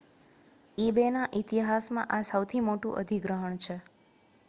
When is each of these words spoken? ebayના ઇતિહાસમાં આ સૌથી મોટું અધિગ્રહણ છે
ebayના 0.77 1.27
ઇતિહાસમાં 1.35 2.09
આ 2.11 2.21
સૌથી 2.25 2.65
મોટું 2.65 2.99
અધિગ્રહણ 3.03 3.63
છે 3.63 3.81